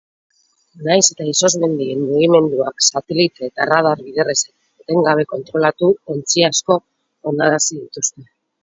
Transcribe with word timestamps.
Nahiz 0.85 1.03
eta 1.15 1.27
izozmendien 1.31 2.01
mugimenduak 2.05 2.87
satelite 2.87 3.47
eta 3.51 3.69
radar 3.73 4.03
bidez 4.09 4.37
etengabe 4.47 5.31
kontrolatu, 5.37 5.95
ontzi 6.17 6.49
asko 6.53 6.81
hondarazi 7.31 7.83
dituzte. 7.87 8.31